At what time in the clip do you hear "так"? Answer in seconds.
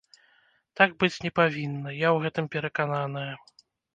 0.79-0.95